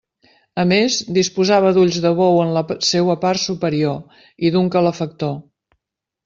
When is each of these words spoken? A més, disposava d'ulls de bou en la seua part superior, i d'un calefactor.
A 0.61 0.63
més, 0.69 0.95
disposava 1.17 1.73
d'ulls 1.75 1.99
de 2.05 2.11
bou 2.19 2.39
en 2.45 2.53
la 2.55 2.63
seua 2.87 3.17
part 3.27 3.43
superior, 3.43 4.01
i 4.49 4.53
d'un 4.57 4.73
calefactor. 4.79 5.39